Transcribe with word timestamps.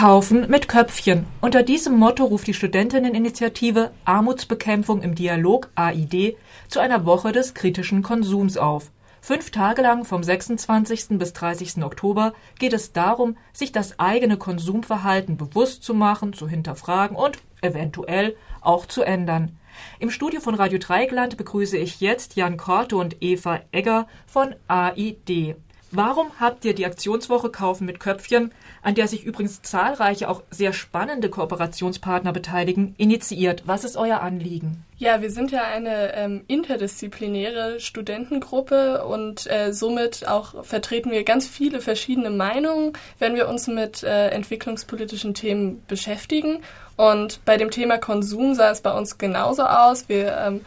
Kaufen 0.00 0.48
mit 0.48 0.66
Köpfchen. 0.66 1.26
Unter 1.42 1.62
diesem 1.62 1.98
Motto 1.98 2.24
ruft 2.24 2.46
die 2.46 2.54
Studentinneninitiative 2.54 3.90
Armutsbekämpfung 4.06 5.02
im 5.02 5.14
Dialog 5.14 5.68
AID 5.74 6.38
zu 6.68 6.80
einer 6.80 7.04
Woche 7.04 7.32
des 7.32 7.52
kritischen 7.52 8.02
Konsums 8.02 8.56
auf. 8.56 8.92
Fünf 9.20 9.50
Tage 9.50 9.82
lang 9.82 10.06
vom 10.06 10.24
26. 10.24 11.18
bis 11.18 11.34
30. 11.34 11.84
Oktober 11.84 12.32
geht 12.58 12.72
es 12.72 12.92
darum, 12.92 13.36
sich 13.52 13.72
das 13.72 14.00
eigene 14.00 14.38
Konsumverhalten 14.38 15.36
bewusst 15.36 15.84
zu 15.84 15.92
machen, 15.92 16.32
zu 16.32 16.48
hinterfragen 16.48 17.14
und 17.14 17.36
eventuell 17.60 18.36
auch 18.62 18.86
zu 18.86 19.02
ändern. 19.02 19.58
Im 19.98 20.10
Studio 20.10 20.40
von 20.40 20.54
Radio 20.54 20.78
Dreigland 20.78 21.36
begrüße 21.36 21.76
ich 21.76 22.00
jetzt 22.00 22.36
Jan 22.36 22.56
Korte 22.56 22.96
und 22.96 23.18
Eva 23.20 23.60
Egger 23.70 24.06
von 24.26 24.54
AID. 24.66 25.56
Warum 25.92 26.28
habt 26.38 26.64
ihr 26.64 26.72
die 26.72 26.86
Aktionswoche 26.86 27.50
Kaufen 27.50 27.84
mit 27.84 27.98
Köpfchen, 27.98 28.52
an 28.82 28.94
der 28.94 29.08
sich 29.08 29.24
übrigens 29.24 29.62
zahlreiche 29.62 30.28
auch 30.28 30.42
sehr 30.50 30.72
spannende 30.72 31.28
Kooperationspartner 31.28 32.32
beteiligen, 32.32 32.94
initiiert? 32.96 33.64
Was 33.66 33.84
ist 33.84 33.96
euer 33.96 34.20
Anliegen? 34.20 34.84
Ja, 34.96 35.22
wir 35.22 35.30
sind 35.30 35.50
ja 35.50 35.64
eine 35.64 36.14
ähm, 36.14 36.44
interdisziplinäre 36.46 37.80
Studentengruppe 37.80 39.04
und 39.04 39.50
äh, 39.50 39.72
somit 39.72 40.26
auch 40.28 40.64
vertreten 40.64 41.10
wir 41.10 41.24
ganz 41.24 41.46
viele 41.46 41.80
verschiedene 41.80 42.30
Meinungen, 42.30 42.92
wenn 43.18 43.34
wir 43.34 43.48
uns 43.48 43.66
mit 43.66 44.02
äh, 44.02 44.28
entwicklungspolitischen 44.28 45.34
Themen 45.34 45.82
beschäftigen. 45.88 46.62
Und 46.96 47.44
bei 47.44 47.56
dem 47.56 47.70
Thema 47.70 47.98
Konsum 47.98 48.54
sah 48.54 48.70
es 48.70 48.82
bei 48.82 48.92
uns 48.92 49.16
genauso 49.16 49.62
aus. 49.62 50.08
Wir 50.08 50.36
ähm, 50.36 50.60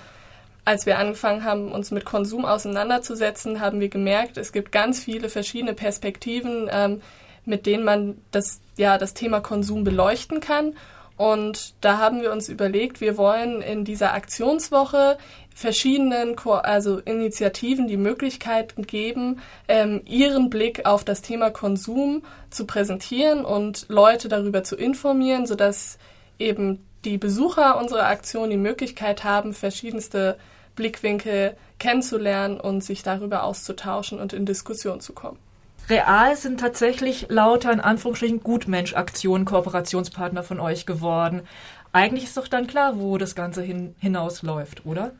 als 0.66 0.86
wir 0.86 0.98
angefangen 0.98 1.44
haben, 1.44 1.72
uns 1.72 1.91
mit 1.91 2.05
Konsum 2.05 2.45
auseinanderzusetzen, 2.45 3.59
haben 3.59 3.80
wir 3.81 3.89
gemerkt, 3.89 4.38
es 4.38 4.53
gibt 4.53 4.72
ganz 4.72 5.03
viele 5.03 5.27
verschiedene 5.30 5.73
Perspektiven, 5.73 6.70
ähm, 6.72 7.02
mit 7.45 7.65
denen 7.65 7.83
man 7.83 8.17
das, 8.31 8.61
ja, 8.77 8.97
das 8.97 9.13
Thema 9.13 9.39
Konsum 9.41 9.83
beleuchten 9.83 10.39
kann. 10.39 10.75
Und 11.15 11.75
da 11.81 11.99
haben 11.99 12.21
wir 12.21 12.31
uns 12.31 12.49
überlegt, 12.49 12.99
wir 12.99 13.17
wollen 13.17 13.61
in 13.61 13.85
dieser 13.85 14.13
Aktionswoche 14.13 15.17
verschiedenen 15.53 16.35
Ko 16.35 16.53
also 16.53 16.97
Initiativen 17.00 17.88
die 17.88 17.97
Möglichkeit 17.97 18.73
geben, 18.88 19.39
ähm, 19.67 20.02
ihren 20.05 20.50
Blick 20.50 20.85
auf 20.85 21.03
das 21.03 21.22
Thema 21.22 21.52
Konsum 21.52 22.23
zu 22.50 22.66
präsentieren 22.66 23.45
und 23.45 23.85
Leute 23.89 24.28
darüber 24.28 24.63
zu 24.63 24.75
informieren, 24.75 25.45
sodass 25.45 26.00
eben 26.39 26.83
die 27.05 27.17
Besucher 27.17 27.78
unserer 27.78 28.07
Aktion 28.07 28.50
die 28.50 28.57
Möglichkeit 28.57 29.23
haben, 29.23 29.53
verschiedenste 29.53 30.38
Blickwinkel 30.75 31.55
kennenzulernen 31.78 32.59
und 32.59 32.83
sich 32.83 33.03
darüber 33.03 33.44
auszutauschen 33.44 34.19
und 34.19 34.33
in 34.33 34.45
Diskussion 34.45 35.02
zu 35.02 35.13
kommen. 35.13 35.38
Real 35.89 36.36
sind 36.36 36.59
tatsächlich 36.59 37.28
lauter 37.30 37.72
in 37.72 37.80
Anführungsstrichen 37.81 38.42
Gutmensch-Aktionen 38.42 39.45
Kooperationspartner 39.45 40.44
von 40.44 40.59
euch 40.59 40.86
geworden. 40.86 41.42
Eigentlich 41.92 42.23
ist 42.23 42.38
doch 42.38 42.48
dann 42.48 42.67
klar, 42.67 43.00
wo 43.00 43.17
das 43.17 43.36
Ganze 43.36 43.62
hin, 43.62 43.95
hinausläuft, 44.00 44.86
oder? 44.86 45.12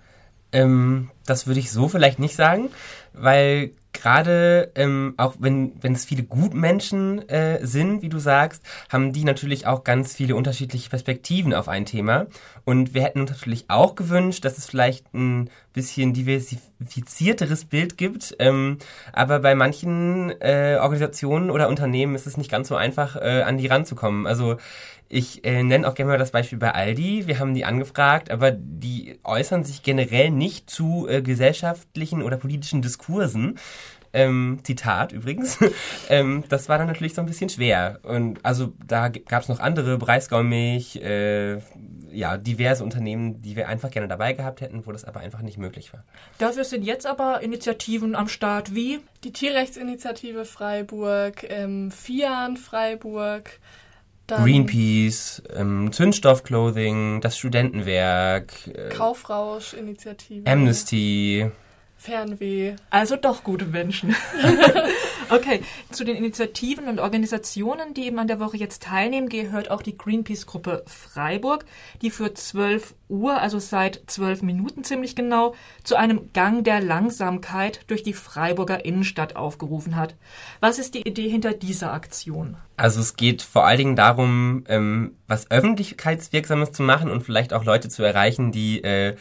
Ähm, 0.52 1.12
das 1.26 1.48
würde 1.48 1.60
ich 1.60 1.72
so 1.72 1.90
vielleicht 1.90 2.20
nicht 2.20 2.36
sagen, 2.36 2.70
weil 3.14 3.72
gerade 3.94 4.72
ähm, 4.76 5.14
auch 5.18 5.36
wenn 5.40 5.74
wenn 5.82 5.94
es 5.94 6.06
viele 6.06 6.24
Gutmenschen 6.24 7.28
äh, 7.30 7.66
sind, 7.66 8.02
wie 8.02 8.10
du 8.10 8.20
sagst, 8.20 8.64
haben 8.90 9.14
die 9.14 9.24
natürlich 9.24 9.68
auch 9.68 9.84
ganz 9.84 10.14
viele 10.14 10.36
unterschiedliche 10.36 10.90
Perspektiven 10.90 11.54
auf 11.54 11.70
ein 11.70 11.86
Thema. 11.86 12.28
Und 12.66 12.94
wir 12.94 13.04
hätten 13.04 13.22
uns 13.22 13.32
natürlich 13.32 13.66
auch 13.70 13.96
gewünscht, 13.96 14.44
dass 14.46 14.58
es 14.58 14.66
vielleicht 14.66 15.14
ein 15.14 15.50
bisschen 15.74 16.14
diversifizierteres 16.14 17.66
Bild 17.66 17.98
gibt. 17.98 18.36
Ähm, 18.40 18.78
aber 19.12 19.40
bei 19.40 19.56
manchen 19.56 20.30
äh, 20.42 20.78
Organisationen 20.80 21.50
oder 21.50 21.70
Unternehmen 21.70 22.16
ist 22.16 22.28
es 22.28 22.38
nicht 22.38 22.52
ganz 22.52 22.68
so 22.68 22.76
einfach, 22.76 23.16
äh, 23.16 23.44
an 23.44 23.58
die 23.58 23.68
ranzukommen. 23.68 24.28
Also 24.28 24.58
ich 25.14 25.46
äh, 25.46 25.62
nenne 25.62 25.88
auch 25.88 25.94
gerne 25.94 26.12
mal 26.12 26.18
das 26.18 26.32
Beispiel 26.32 26.58
bei 26.58 26.74
Aldi. 26.74 27.28
Wir 27.28 27.40
haben 27.40 27.54
die 27.54 27.66
angefragt, 27.66 28.32
aber 28.32 28.52
die 28.52 29.20
äußern 29.24 29.64
sich 29.64 29.84
generell 29.84 30.32
nicht 30.32 30.70
zu 30.70 31.08
äh, 31.08 31.22
gesellschaftlichen 31.22 32.24
oder 32.24 32.38
politischen 32.38 32.82
Diskursen. 32.82 33.60
Ähm, 34.16 34.60
Zitat 34.64 35.12
übrigens. 35.12 35.60
ähm, 36.10 36.44
das 36.50 36.68
war 36.68 36.80
dann 36.80 36.88
natürlich 36.88 37.14
so 37.14 37.22
ein 37.22 37.28
bisschen 37.28 37.50
schwer. 37.50 38.00
Und 38.04 38.44
also 38.44 38.74
da 38.86 39.10
gab 39.10 39.44
es 39.44 39.50
noch 39.50 39.60
andere, 39.60 39.98
Breisgau-Milch, 39.98 40.98
äh, 40.98 41.60
ja, 42.12 42.38
diverse 42.38 42.84
Unternehmen, 42.84 43.42
die 43.42 43.56
wir 43.56 43.68
einfach 43.68 43.92
gerne 43.92 44.08
dabei 44.08 44.34
gehabt 44.34 44.62
hätten, 44.62 44.86
wo 44.86 44.92
das 44.92 45.06
aber 45.06 45.20
einfach 45.20 45.42
nicht 45.42 45.58
möglich 45.58 45.94
war. 45.94 46.04
Dafür 46.40 46.64
sind 46.64 46.84
jetzt 46.84 47.06
aber 47.06 47.42
Initiativen 47.42 48.16
am 48.16 48.28
Start 48.28 48.74
wie? 48.74 49.00
Die 49.24 49.32
Tierrechtsinitiative 49.32 50.46
Freiburg, 50.46 51.44
ähm, 51.50 51.92
FIAN 51.92 52.58
Freiburg, 52.58 53.60
dann 54.28 54.44
Greenpeace, 54.44 55.44
ähm, 55.56 55.92
Zündstoff-Clothing, 55.92 57.22
das 57.22 57.38
Studentenwerk, 57.38 58.54
äh, 58.68 58.90
Kaufrausch-Initiative, 58.90 60.50
Amnesty. 60.50 61.52
Fernweh. 62.04 62.76
Also 62.90 63.16
doch 63.16 63.46
gute 63.46 63.64
Menschen. 63.64 64.14
okay, 65.30 65.62
zu 65.90 66.04
den 66.04 66.18
Initiativen 66.18 66.90
und 66.90 67.00
Organisationen, 67.00 67.94
die 67.94 68.08
eben 68.08 68.20
an 68.20 68.28
der 68.28 68.42
Woche 68.42 68.58
jetzt 68.58 68.84
teilnehmen, 68.84 69.30
gehört 69.30 69.72
auch 69.72 69.82
die 69.82 69.98
Greenpeace-Gruppe 69.98 70.84
Freiburg, 70.86 71.64
die 72.02 72.10
für 72.10 72.34
12 72.34 72.94
Uhr, 73.08 73.40
also 73.40 73.58
seit 73.60 74.02
12 74.08 74.42
Minuten 74.42 74.84
ziemlich 74.84 75.16
genau, 75.16 75.56
zu 75.86 75.96
einem 75.96 76.34
Gang 76.34 76.66
der 76.66 76.82
Langsamkeit 76.82 77.80
durch 77.88 78.04
die 78.04 78.12
Freiburger 78.12 78.84
Innenstadt 78.84 79.38
aufgerufen 79.38 79.96
hat. 79.96 80.16
Was 80.60 80.80
ist 80.80 80.96
die 80.96 81.08
Idee 81.08 81.30
hinter 81.30 81.54
dieser 81.54 81.94
Aktion? 81.94 82.58
Also 82.76 83.00
es 83.00 83.16
geht 83.16 83.44
vor 83.44 83.66
allen 83.66 83.78
Dingen 83.78 83.96
darum, 83.96 84.66
ähm, 84.68 85.16
was 85.28 85.50
Öffentlichkeitswirksames 85.50 86.74
zu 86.74 86.84
machen 86.84 87.10
und 87.10 87.24
vielleicht 87.24 87.54
auch 87.54 87.64
Leute 87.64 87.88
zu 87.88 88.04
erreichen, 88.04 88.52
die 88.52 88.84
äh, 88.84 89.16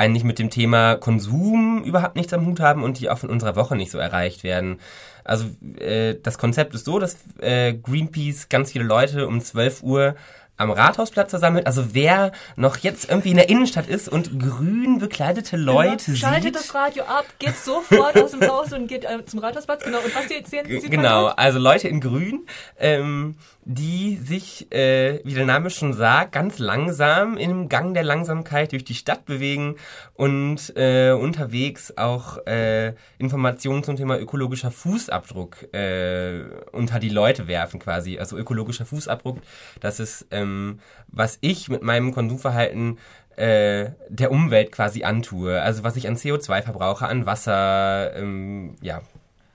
eigentlich 0.00 0.24
mit 0.24 0.38
dem 0.38 0.48
Thema 0.48 0.96
Konsum 0.96 1.84
überhaupt 1.84 2.16
nichts 2.16 2.32
am 2.32 2.46
Hut 2.46 2.58
haben 2.58 2.82
und 2.82 2.98
die 2.98 3.10
auch 3.10 3.18
von 3.18 3.28
unserer 3.28 3.54
Woche 3.54 3.76
nicht 3.76 3.90
so 3.90 3.98
erreicht 3.98 4.42
werden. 4.42 4.80
Also 5.24 5.44
äh, 5.78 6.16
das 6.22 6.38
Konzept 6.38 6.74
ist 6.74 6.86
so, 6.86 6.98
dass 6.98 7.18
äh, 7.38 7.74
Greenpeace 7.74 8.48
ganz 8.48 8.72
viele 8.72 8.84
Leute 8.84 9.28
um 9.28 9.40
12 9.40 9.82
Uhr 9.82 10.14
am 10.56 10.70
Rathausplatz 10.70 11.30
versammelt. 11.30 11.66
Also 11.66 11.94
wer 11.94 12.32
noch 12.56 12.78
jetzt 12.78 13.10
irgendwie 13.10 13.30
in 13.30 13.36
der 13.36 13.48
Innenstadt 13.48 13.88
ist 13.88 14.08
und 14.08 14.38
grün 14.38 14.98
bekleidete 14.98 15.56
genau. 15.56 15.82
Leute 15.82 16.06
genau. 16.06 16.18
Schaltet 16.18 16.42
sieht. 16.42 16.54
das 16.56 16.74
Radio 16.74 17.04
ab, 17.04 17.26
geht 17.38 17.56
sofort 17.56 18.16
aus 18.18 18.32
dem 18.32 18.42
Haus 18.48 18.72
und 18.72 18.86
geht 18.86 19.04
äh, 19.04 19.24
zum 19.24 19.40
Rathausplatz. 19.40 19.84
Genau. 19.84 19.98
Und 19.98 20.14
was 20.14 20.28
sehen 20.28 20.44
Sie? 20.66 20.88
Genau, 20.88 21.26
also 21.26 21.58
Leute 21.58 21.88
in 21.88 22.00
grün, 22.00 22.46
ähm, 22.78 23.36
die 23.64 24.16
sich, 24.16 24.72
äh, 24.72 25.20
wie 25.24 25.34
der 25.34 25.44
Name 25.44 25.70
schon 25.70 25.92
sagt, 25.92 26.32
ganz 26.32 26.58
langsam 26.58 27.36
im 27.36 27.68
Gang 27.68 27.92
der 27.94 28.02
Langsamkeit 28.02 28.72
durch 28.72 28.84
die 28.84 28.94
Stadt 28.94 29.26
bewegen 29.26 29.76
und 30.14 30.74
äh, 30.76 31.12
unterwegs 31.12 31.92
auch 31.96 32.46
äh, 32.46 32.94
Informationen 33.18 33.84
zum 33.84 33.96
Thema 33.96 34.18
ökologischer 34.18 34.70
Fußabdruck 34.70 35.74
äh, 35.74 36.42
unter 36.72 36.98
die 36.98 37.10
Leute 37.10 37.48
werfen 37.48 37.80
quasi. 37.80 38.18
Also 38.18 38.38
ökologischer 38.38 38.86
Fußabdruck, 38.86 39.38
das 39.80 40.00
ist 40.00 40.26
ähm, 40.30 40.80
was 41.08 41.38
ich 41.40 41.68
mit 41.68 41.82
meinem 41.82 42.12
Konsumverhalten 42.12 42.98
äh, 43.36 43.90
der 44.08 44.30
Umwelt 44.30 44.72
quasi 44.72 45.04
antue. 45.04 45.60
Also 45.62 45.84
was 45.84 45.96
ich 45.96 46.08
an 46.08 46.16
CO2 46.16 46.62
verbrauche, 46.62 47.06
an 47.06 47.26
Wasser, 47.26 48.14
ähm, 48.16 48.76
ja. 48.80 49.00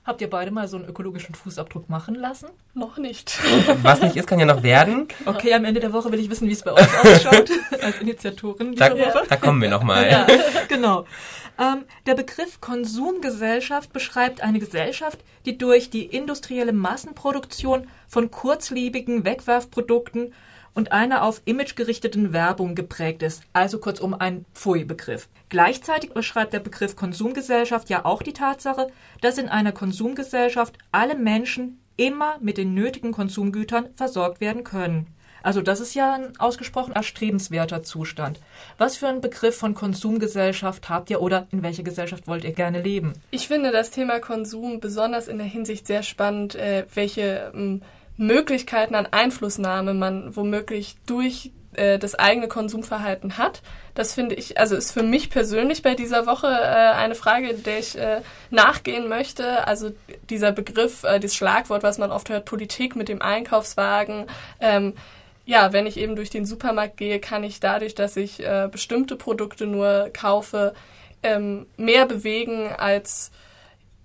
Habt 0.05 0.21
ihr 0.21 0.29
beide 0.29 0.51
mal 0.51 0.67
so 0.67 0.77
einen 0.77 0.85
ökologischen 0.85 1.33
Fußabdruck 1.33 1.89
machen 1.89 2.13
lassen? 2.13 2.49
Noch 2.75 2.97
nicht. 2.99 3.39
Was 3.81 4.01
nicht 4.01 4.15
ist, 4.15 4.27
kann 4.27 4.39
ja 4.39 4.45
noch 4.45 4.61
werden. 4.61 5.07
Okay, 5.25 5.51
am 5.55 5.65
Ende 5.65 5.79
der 5.79 5.93
Woche 5.93 6.11
will 6.11 6.19
ich 6.19 6.29
wissen, 6.29 6.47
wie 6.47 6.51
es 6.51 6.61
bei 6.61 6.73
euch 6.73 6.99
ausschaut, 6.99 7.49
als 7.81 7.99
Initiatorin 8.01 8.75
da, 8.75 8.91
Woche. 8.91 9.23
Da 9.27 9.35
kommen 9.35 9.59
wir 9.63 9.69
nochmal. 9.69 10.07
Ja, 10.07 10.27
genau. 10.67 11.05
Ähm, 11.57 11.85
der 12.05 12.13
Begriff 12.13 12.61
Konsumgesellschaft 12.61 13.93
beschreibt 13.93 14.41
eine 14.41 14.59
Gesellschaft, 14.59 15.17
die 15.47 15.57
durch 15.57 15.89
die 15.89 16.05
industrielle 16.05 16.73
Massenproduktion 16.73 17.87
von 18.07 18.29
kurzlebigen 18.29 19.25
Wegwerfprodukten 19.25 20.33
und 20.75 20.91
einer 20.91 21.23
auf 21.23 21.41
Image 21.45 21.75
gerichteten 21.75 22.33
Werbung 22.33 22.75
geprägt 22.75 23.23
ist, 23.23 23.41
also 23.53 23.79
kurzum 23.79 24.13
ein 24.13 24.45
Pfui-Begriff. 24.53 25.27
Gleichzeitig 25.49 26.11
beschreibt 26.11 26.53
der 26.53 26.59
Begriff 26.59 26.95
Konsumgesellschaft 26.95 27.89
ja 27.89 28.05
auch 28.05 28.21
die 28.21 28.33
Tatsache, 28.33 28.87
dass 29.21 29.39
in 29.39 29.49
einer 29.49 29.71
Konsumgesellschaft 29.71 30.77
alle 30.91 31.15
Menschen 31.15 31.79
immer 31.97 32.37
mit 32.41 32.57
den 32.57 32.73
nötigen 32.73 33.11
Konsumgütern 33.11 33.87
versorgt 33.95 34.41
werden 34.41 34.63
können. 34.63 35.07
Also 35.45 35.61
das 35.61 35.79
ist 35.79 35.93
ja 35.93 36.15
ein 36.15 36.39
ausgesprochen 36.39 36.93
erstrebenswerter 36.93 37.83
Zustand. 37.83 38.39
Was 38.79 38.97
für 38.97 39.07
einen 39.07 39.21
Begriff 39.21 39.55
von 39.55 39.75
Konsumgesellschaft 39.75 40.89
habt 40.89 41.11
ihr 41.11 41.21
oder 41.21 41.45
in 41.51 41.61
welcher 41.61 41.83
Gesellschaft 41.83 42.27
wollt 42.27 42.43
ihr 42.43 42.51
gerne 42.51 42.81
leben? 42.81 43.13
Ich 43.29 43.47
finde 43.47 43.71
das 43.71 43.91
Thema 43.91 44.19
Konsum 44.19 44.79
besonders 44.79 45.27
in 45.27 45.37
der 45.37 45.45
Hinsicht 45.45 45.85
sehr 45.85 46.01
spannend, 46.01 46.55
äh, 46.55 46.87
welche 46.95 47.51
ähm, 47.53 47.83
Möglichkeiten 48.17 48.95
an 48.95 49.07
Einflussnahme 49.07 49.93
man 49.93 50.35
womöglich 50.35 50.95
durch 51.05 51.51
äh, 51.73 51.99
das 51.99 52.15
eigene 52.15 52.47
Konsumverhalten 52.47 53.37
hat. 53.37 53.61
Das 53.93 54.13
finde 54.13 54.35
ich, 54.35 54.57
also 54.57 54.75
ist 54.75 54.91
für 54.91 55.03
mich 55.03 55.29
persönlich 55.29 55.81
bei 55.81 55.95
dieser 55.95 56.25
Woche 56.25 56.47
äh, 56.47 56.49
eine 56.49 57.15
Frage, 57.15 57.53
der 57.53 57.79
ich 57.79 57.97
äh, 57.97 58.21
nachgehen 58.49 59.07
möchte. 59.07 59.67
Also 59.67 59.91
dieser 60.29 60.51
Begriff, 60.51 61.03
äh, 61.03 61.19
dieses 61.19 61.35
Schlagwort, 61.35 61.83
was 61.83 61.97
man 61.97 62.11
oft 62.11 62.29
hört, 62.29 62.45
Politik 62.45 62.95
mit 62.95 63.09
dem 63.09 63.21
Einkaufswagen. 63.21 64.27
Ähm, 64.59 64.93
ja, 65.45 65.73
wenn 65.73 65.85
ich 65.85 65.97
eben 65.97 66.15
durch 66.15 66.29
den 66.29 66.45
Supermarkt 66.45 66.97
gehe, 66.97 67.19
kann 67.19 67.43
ich 67.43 67.59
dadurch, 67.59 67.95
dass 67.95 68.17
ich 68.17 68.43
äh, 68.43 68.67
bestimmte 68.71 69.15
Produkte 69.15 69.67
nur 69.67 70.09
kaufe, 70.11 70.73
ähm, 71.21 71.67
mehr 71.77 72.05
bewegen 72.05 72.69
als 72.77 73.31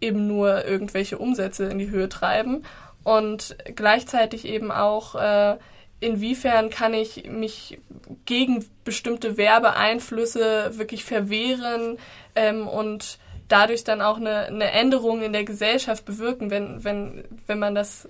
eben 0.01 0.27
nur 0.27 0.65
irgendwelche 0.65 1.19
Umsätze 1.19 1.65
in 1.65 1.79
die 1.79 1.91
Höhe 1.91 2.09
treiben. 2.09 2.65
Und 3.03 3.57
gleichzeitig 3.77 4.45
eben 4.45 4.71
auch 4.71 5.15
äh, 5.15 5.57
inwiefern 6.01 6.71
kann 6.71 6.95
ich 6.95 7.25
mich 7.29 7.79
gegen 8.25 8.65
bestimmte 8.85 9.37
Werbeeinflüsse 9.37 10.79
wirklich 10.79 11.05
verwehren 11.05 11.99
ähm, 12.35 12.67
und 12.67 13.19
dadurch 13.49 13.85
dann 13.85 14.01
auch 14.01 14.17
eine, 14.17 14.47
eine 14.47 14.71
Änderung 14.73 15.23
in 15.23 15.33
der 15.33 15.45
Gesellschaft 15.45 16.05
bewirken, 16.05 16.51
wenn, 16.51 16.85
wenn, 16.85 17.25
wenn 17.47 17.59
man 17.59 17.75
das, 17.75 18.09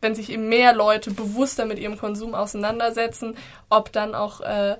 wenn 0.00 0.14
sich 0.14 0.30
eben 0.30 0.48
mehr 0.48 0.74
Leute 0.74 1.10
bewusster 1.10 1.64
mit 1.64 1.78
ihrem 1.78 1.98
Konsum 1.98 2.34
auseinandersetzen, 2.34 3.36
ob 3.70 3.92
dann 3.92 4.14
auch 4.14 4.40
äh, 4.40 4.76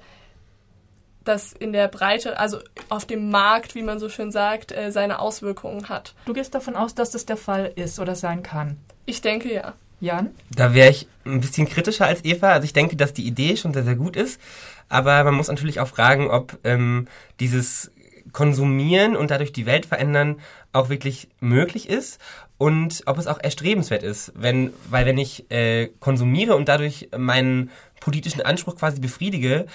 das 1.23 1.55
in 1.55 1.73
der 1.73 1.89
Breite, 1.89 2.39
also 2.39 2.59
auf 2.91 3.07
dem 3.07 3.31
Markt, 3.31 3.75
wie 3.75 3.83
man 3.83 3.99
so 3.99 4.11
schön 4.11 4.31
sagt, 4.31 4.73
äh, 4.73 4.91
seine 4.91 5.21
Auswirkungen 5.21 5.89
hat. 5.89 6.15
Du 6.27 6.35
gehst 6.35 6.55
davon 6.55 6.77
aus, 6.77 6.95
dass 6.95 7.11
das 7.11 7.25
der 7.25 7.39
Fall 7.39 7.73
ist 7.77 7.99
oder 7.99 8.15
sein 8.15 8.43
kann. 8.43 8.79
Ich 9.07 9.21
denke 9.21 9.53
ja. 9.53 9.75
Jan? 10.01 10.31
Da 10.51 10.75
wäre 10.75 10.91
ich 10.91 11.09
ein 11.25 11.41
bisschen 11.41 11.69
kritischer 11.69 12.07
als 12.07 12.25
Eva. 12.25 12.53
Also 12.53 12.65
ich 12.65 12.73
denke, 12.73 12.97
dass 12.97 13.13
die 13.13 13.27
Idee 13.27 13.57
schon 13.57 13.73
sehr, 13.73 13.85
sehr 13.85 13.95
gut 13.95 14.17
ist. 14.17 14.41
Aber 14.89 15.25
man 15.25 15.35
muss 15.35 15.49
natürlich 15.49 15.81
auch 15.81 15.89
fragen, 15.89 16.29
ob 16.29 16.59
ähm, 16.65 17.09
dieses 17.41 17.91
Konsumieren 18.33 19.17
und 19.17 19.31
dadurch 19.31 19.53
die 19.53 19.67
Welt 19.67 19.87
verändern 19.87 20.41
auch 20.73 20.89
wirklich 20.89 21.29
möglich 21.41 21.89
ist 21.89 22.19
und 22.59 23.03
ob 23.07 23.19
es 23.19 23.27
auch 23.27 23.39
erstrebenswert 23.41 24.03
ist. 24.03 24.33
Wenn, 24.35 24.73
weil 24.91 25.07
wenn 25.07 25.19
ich 25.19 25.51
äh, 25.51 25.89
konsumiere 26.01 26.57
und 26.57 26.69
dadurch 26.69 27.09
meinen 27.17 27.71
politischen 28.01 28.43
Anspruch 28.43 28.77
quasi 28.77 29.01
befriedige, 29.01 29.67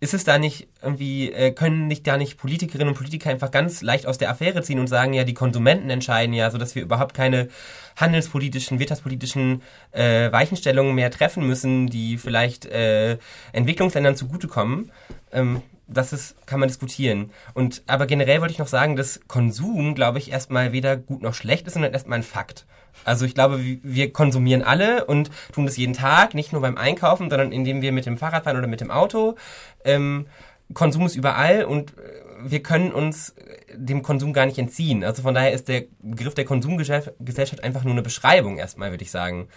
ist 0.00 0.14
es 0.14 0.24
da 0.24 0.38
nicht 0.38 0.68
irgendwie, 0.80 1.32
äh, 1.32 1.50
können 1.50 1.88
nicht 1.88 2.06
da 2.06 2.16
nicht 2.16 2.38
Politikerinnen 2.38 2.88
und 2.88 2.94
Politiker 2.94 3.30
einfach 3.30 3.50
ganz 3.50 3.82
leicht 3.82 4.06
aus 4.06 4.18
der 4.18 4.30
Affäre 4.30 4.62
ziehen 4.62 4.78
und 4.78 4.86
sagen, 4.86 5.12
ja, 5.12 5.24
die 5.24 5.34
Konsumenten 5.34 5.90
entscheiden 5.90 6.34
ja, 6.34 6.50
sodass 6.50 6.74
wir 6.74 6.82
überhaupt 6.82 7.14
keine 7.14 7.48
handelspolitischen, 7.96 8.78
wirtschaftspolitischen 8.78 9.62
äh, 9.90 10.30
Weichenstellungen 10.30 10.94
mehr 10.94 11.10
treffen 11.10 11.46
müssen, 11.46 11.88
die 11.88 12.16
vielleicht 12.16 12.66
äh, 12.66 13.18
Entwicklungsländern 13.52 14.14
zugutekommen. 14.14 14.92
Ähm, 15.32 15.62
das 15.88 16.12
ist, 16.12 16.46
kann 16.46 16.60
man 16.60 16.68
diskutieren. 16.68 17.30
Und 17.54 17.82
aber 17.86 18.06
generell 18.06 18.40
wollte 18.40 18.52
ich 18.52 18.58
noch 18.58 18.68
sagen, 18.68 18.94
dass 18.94 19.20
Konsum, 19.26 19.94
glaube 19.94 20.18
ich, 20.18 20.30
erstmal 20.30 20.72
weder 20.72 20.96
gut 20.96 21.22
noch 21.22 21.34
schlecht 21.34 21.66
ist, 21.66 21.72
sondern 21.72 21.92
erstmal 21.92 22.18
ein 22.18 22.24
Fakt. 22.24 22.66
Also 23.04 23.24
ich 23.24 23.34
glaube, 23.34 23.60
wir 23.60 24.12
konsumieren 24.12 24.62
alle 24.62 25.06
und 25.06 25.30
tun 25.52 25.66
das 25.66 25.76
jeden 25.76 25.94
Tag, 25.94 26.34
nicht 26.34 26.52
nur 26.52 26.60
beim 26.60 26.76
Einkaufen, 26.76 27.30
sondern 27.30 27.52
indem 27.52 27.80
wir 27.80 27.92
mit 27.92 28.06
dem 28.06 28.18
Fahrrad 28.18 28.44
fahren 28.44 28.58
oder 28.58 28.66
mit 28.66 28.80
dem 28.80 28.90
Auto. 28.90 29.36
Ähm, 29.84 30.26
Konsum 30.74 31.06
ist 31.06 31.16
überall 31.16 31.64
und 31.64 31.96
äh, 31.96 32.02
wir 32.42 32.62
können 32.62 32.92
uns 32.92 33.34
dem 33.74 34.02
Konsum 34.02 34.32
gar 34.32 34.46
nicht 34.46 34.58
entziehen. 34.58 35.04
Also 35.04 35.22
von 35.22 35.34
daher 35.34 35.52
ist 35.52 35.68
der 35.68 35.84
Begriff 36.00 36.34
der 36.34 36.44
Konsumgesellschaft 36.44 37.64
einfach 37.64 37.84
nur 37.84 37.92
eine 37.92 38.02
Beschreibung 38.02 38.58
erstmal, 38.58 38.90
würde 38.90 39.04
ich 39.04 39.10
sagen. 39.10 39.48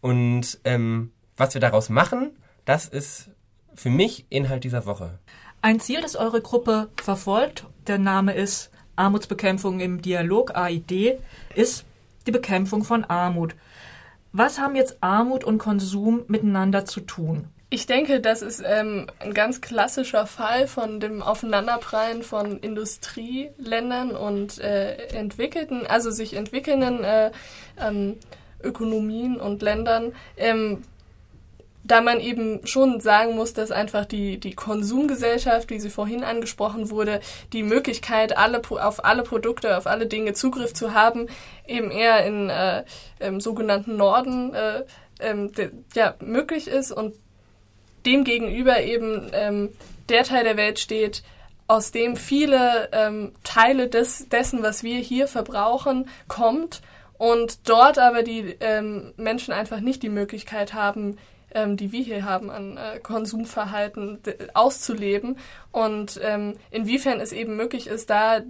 Und 0.00 0.60
ähm, 0.64 1.12
was 1.36 1.54
wir 1.54 1.60
daraus 1.60 1.88
machen, 1.88 2.36
das 2.64 2.86
ist 2.86 3.30
für 3.74 3.90
mich 3.90 4.26
Inhalt 4.28 4.64
dieser 4.64 4.86
Woche. 4.86 5.18
Ein 5.60 5.80
Ziel, 5.80 6.00
das 6.00 6.14
eure 6.14 6.40
Gruppe 6.40 6.88
verfolgt, 7.02 7.64
der 7.88 7.98
Name 7.98 8.32
ist 8.32 8.70
Armutsbekämpfung 8.94 9.80
im 9.80 10.00
Dialog, 10.00 10.56
AID, 10.56 11.18
ist 11.54 11.84
die 12.26 12.30
Bekämpfung 12.30 12.84
von 12.84 13.04
Armut. 13.04 13.56
Was 14.32 14.60
haben 14.60 14.76
jetzt 14.76 14.98
Armut 15.00 15.42
und 15.42 15.58
Konsum 15.58 16.24
miteinander 16.28 16.84
zu 16.84 17.00
tun? 17.00 17.48
Ich 17.70 17.86
denke, 17.86 18.20
das 18.20 18.40
ist 18.40 18.62
ähm, 18.64 19.08
ein 19.18 19.34
ganz 19.34 19.60
klassischer 19.60 20.26
Fall 20.26 20.68
von 20.68 21.00
dem 21.00 21.22
Aufeinanderprallen 21.22 22.22
von 22.22 22.58
Industrieländern 22.60 24.12
und 24.12 24.58
äh, 24.58 25.08
entwickelten, 25.08 25.86
also 25.86 26.10
sich 26.10 26.34
entwickelnden 26.34 27.02
äh, 27.02 27.32
ähm, 27.80 28.16
Ökonomien 28.62 29.38
und 29.38 29.60
Ländern, 29.60 30.12
ähm, 30.36 30.82
da 31.88 32.00
man 32.02 32.20
eben 32.20 32.66
schon 32.66 33.00
sagen 33.00 33.34
muss, 33.34 33.54
dass 33.54 33.70
einfach 33.70 34.04
die, 34.04 34.38
die 34.38 34.54
Konsumgesellschaft, 34.54 35.70
wie 35.70 35.80
sie 35.80 35.90
vorhin 35.90 36.22
angesprochen 36.22 36.90
wurde, 36.90 37.20
die 37.52 37.62
Möglichkeit, 37.62 38.36
alle, 38.36 38.60
auf 38.70 39.04
alle 39.04 39.22
Produkte, 39.22 39.76
auf 39.76 39.86
alle 39.86 40.06
Dinge 40.06 40.34
Zugriff 40.34 40.74
zu 40.74 40.94
haben, 40.94 41.26
eben 41.66 41.90
eher 41.90 42.24
in, 42.26 42.50
äh, 42.50 42.84
im 43.18 43.40
sogenannten 43.40 43.96
Norden 43.96 44.54
äh, 44.54 44.84
ähm, 45.20 45.50
ja, 45.94 46.14
möglich 46.20 46.68
ist 46.68 46.92
und 46.92 47.14
demgegenüber 48.06 48.80
eben 48.82 49.30
ähm, 49.32 49.70
der 50.08 50.24
Teil 50.24 50.44
der 50.44 50.56
Welt 50.56 50.78
steht, 50.78 51.22
aus 51.66 51.90
dem 51.90 52.16
viele 52.16 52.88
ähm, 52.92 53.32
Teile 53.44 53.88
des, 53.88 54.28
dessen, 54.28 54.62
was 54.62 54.82
wir 54.82 54.98
hier 54.98 55.26
verbrauchen, 55.26 56.08
kommt 56.26 56.82
und 57.18 57.68
dort 57.68 57.98
aber 57.98 58.22
die 58.22 58.56
ähm, 58.60 59.12
Menschen 59.16 59.52
einfach 59.52 59.80
nicht 59.80 60.02
die 60.02 60.08
Möglichkeit 60.08 60.72
haben, 60.72 61.18
ähm, 61.54 61.76
die 61.76 61.92
wir 61.92 62.02
hier 62.02 62.24
haben 62.24 62.50
an 62.50 62.76
äh, 62.76 62.98
Konsumverhalten 63.00 64.20
auszuleben 64.54 65.38
und 65.72 66.20
ähm, 66.22 66.56
inwiefern 66.70 67.20
es 67.20 67.32
eben 67.32 67.56
möglich 67.56 67.86
ist, 67.86 68.10
da 68.10 68.42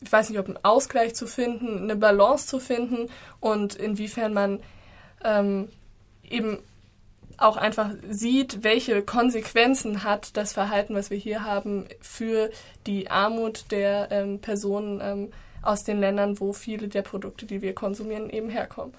ich 0.00 0.12
weiß 0.12 0.30
nicht, 0.30 0.38
ob 0.38 0.48
ein 0.48 0.58
Ausgleich 0.62 1.14
zu 1.14 1.26
finden, 1.26 1.82
eine 1.82 1.96
Balance 1.96 2.46
zu 2.46 2.58
finden 2.58 3.08
und 3.40 3.74
inwiefern 3.74 4.32
man 4.32 4.60
ähm, 5.24 5.68
eben 6.22 6.58
auch 7.38 7.56
einfach 7.56 7.90
sieht, 8.08 8.62
welche 8.62 9.02
Konsequenzen 9.02 10.04
hat 10.04 10.36
das 10.36 10.52
Verhalten, 10.52 10.94
was 10.94 11.10
wir 11.10 11.18
hier 11.18 11.44
haben, 11.44 11.86
für 12.00 12.50
die 12.86 13.10
Armut 13.10 13.70
der 13.70 14.08
ähm, 14.10 14.40
Personen 14.40 15.00
ähm, 15.02 15.32
aus 15.62 15.84
den 15.84 16.00
Ländern, 16.00 16.40
wo 16.40 16.52
viele 16.52 16.88
der 16.88 17.02
Produkte, 17.02 17.44
die 17.44 17.60
wir 17.60 17.74
konsumieren, 17.74 18.30
eben 18.30 18.48
herkommen. 18.48 18.94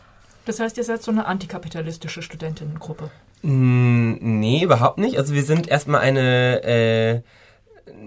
Das 0.47 0.61
heißt, 0.61 0.77
ihr 0.77 0.85
seid 0.85 1.03
so 1.03 1.11
eine 1.11 1.25
antikapitalistische 1.25 2.21
Studentinnengruppe? 2.21 3.11
Mm, 3.41 4.13
nee, 4.39 4.63
überhaupt 4.63 4.97
nicht. 4.97 5.17
Also 5.17 5.33
wir 5.33 5.43
sind 5.43 5.67
erstmal 5.67 5.99
eine 5.99 6.63
äh, 6.63 7.21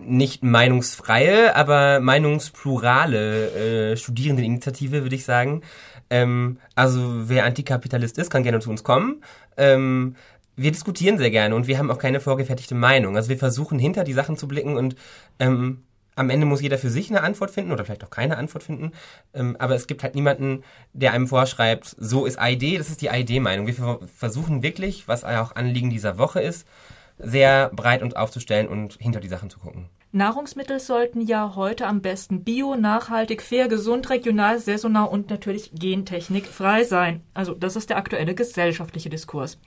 nicht 0.06 0.42
meinungsfreie, 0.42 1.54
aber 1.54 2.00
meinungsplurale 2.00 3.92
äh, 3.92 3.96
Studierendeninitiative, 3.98 5.02
würde 5.02 5.16
ich 5.16 5.26
sagen. 5.26 5.60
Ähm, 6.08 6.56
also 6.74 7.28
wer 7.28 7.44
Antikapitalist 7.44 8.16
ist, 8.16 8.30
kann 8.30 8.42
gerne 8.42 8.60
zu 8.60 8.70
uns 8.70 8.84
kommen. 8.84 9.22
Ähm, 9.58 10.16
wir 10.56 10.72
diskutieren 10.72 11.18
sehr 11.18 11.30
gerne 11.30 11.54
und 11.54 11.66
wir 11.66 11.76
haben 11.76 11.90
auch 11.90 11.98
keine 11.98 12.20
vorgefertigte 12.20 12.74
Meinung. 12.74 13.16
Also 13.16 13.28
wir 13.28 13.36
versuchen 13.36 13.78
hinter 13.78 14.02
die 14.02 14.14
Sachen 14.14 14.38
zu 14.38 14.48
blicken 14.48 14.78
und 14.78 14.96
ähm, 15.38 15.82
am 16.20 16.30
Ende 16.30 16.46
muss 16.46 16.60
jeder 16.60 16.78
für 16.78 16.90
sich 16.90 17.10
eine 17.10 17.22
Antwort 17.22 17.50
finden 17.50 17.72
oder 17.72 17.84
vielleicht 17.84 18.04
auch 18.04 18.10
keine 18.10 18.36
Antwort 18.36 18.62
finden. 18.62 18.92
Ähm, 19.32 19.56
aber 19.58 19.74
es 19.74 19.86
gibt 19.86 20.02
halt 20.02 20.14
niemanden, 20.14 20.62
der 20.92 21.12
einem 21.12 21.26
vorschreibt, 21.26 21.96
so 21.98 22.26
ist 22.26 22.38
ID, 22.40 22.78
das 22.78 22.90
ist 22.90 23.00
die 23.00 23.08
ID-Meinung. 23.08 23.66
Wir 23.66 23.98
versuchen 24.14 24.62
wirklich, 24.62 25.08
was 25.08 25.24
auch 25.24 25.56
Anliegen 25.56 25.90
dieser 25.90 26.18
Woche 26.18 26.40
ist, 26.40 26.66
sehr 27.18 27.70
breit 27.70 28.02
uns 28.02 28.14
aufzustellen 28.14 28.68
und 28.68 28.98
hinter 29.00 29.20
die 29.20 29.28
Sachen 29.28 29.50
zu 29.50 29.58
gucken. 29.58 29.88
Nahrungsmittel 30.12 30.80
sollten 30.80 31.20
ja 31.20 31.54
heute 31.54 31.86
am 31.86 32.02
besten 32.02 32.42
bio, 32.42 32.74
nachhaltig, 32.74 33.42
fair, 33.42 33.68
gesund, 33.68 34.10
regional, 34.10 34.58
saisonal 34.58 35.08
und 35.08 35.30
natürlich 35.30 35.70
gentechnikfrei 35.72 36.84
sein. 36.84 37.22
Also 37.32 37.54
das 37.54 37.76
ist 37.76 37.90
der 37.90 37.96
aktuelle 37.96 38.34
gesellschaftliche 38.34 39.08
Diskurs. 39.08 39.58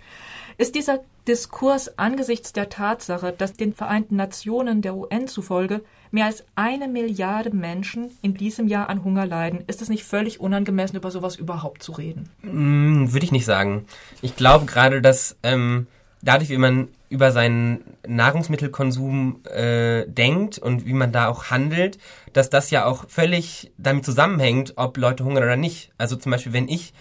Ist 0.57 0.75
dieser 0.75 0.99
Diskurs 1.27 1.97
angesichts 1.97 2.53
der 2.53 2.69
Tatsache, 2.69 3.31
dass 3.31 3.53
den 3.53 3.73
Vereinten 3.73 4.17
Nationen 4.17 4.81
der 4.81 4.95
UN 4.95 5.27
zufolge 5.27 5.81
mehr 6.13 6.27
als 6.27 6.45
eine 6.55 6.87
Milliarde 6.87 7.49
Menschen 7.55 8.11
in 8.21 8.35
diesem 8.35 8.67
Jahr 8.67 8.89
an 8.89 9.03
Hunger 9.03 9.25
leiden, 9.25 9.63
ist 9.67 9.81
es 9.81 9.89
nicht 9.89 10.03
völlig 10.03 10.39
unangemessen, 10.39 10.95
über 10.95 11.11
sowas 11.11 11.35
überhaupt 11.35 11.81
zu 11.81 11.91
reden? 11.93 12.29
Mm, 12.43 13.11
Würde 13.11 13.25
ich 13.25 13.31
nicht 13.31 13.45
sagen. 13.45 13.85
Ich 14.21 14.35
glaube 14.35 14.65
gerade, 14.65 15.01
dass 15.01 15.35
ähm, 15.41 15.87
dadurch, 16.21 16.49
wie 16.49 16.57
man 16.57 16.87
über 17.09 17.31
seinen 17.31 17.83
Nahrungsmittelkonsum 18.07 19.41
äh, 19.45 20.05
denkt 20.07 20.59
und 20.59 20.85
wie 20.85 20.93
man 20.93 21.11
da 21.11 21.27
auch 21.27 21.45
handelt, 21.45 21.97
dass 22.31 22.49
das 22.49 22.69
ja 22.71 22.85
auch 22.85 23.09
völlig 23.09 23.71
damit 23.77 24.05
zusammenhängt, 24.05 24.73
ob 24.77 24.97
Leute 24.97 25.25
hungern 25.25 25.43
oder 25.43 25.57
nicht. 25.57 25.91
Also 25.97 26.15
zum 26.15 26.31
Beispiel, 26.31 26.53
wenn 26.53 26.67
ich 26.67 26.93